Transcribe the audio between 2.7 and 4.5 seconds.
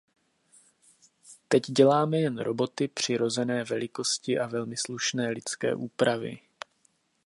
přirozené velikosti a